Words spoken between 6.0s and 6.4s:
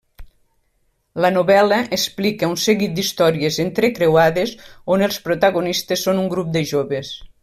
són un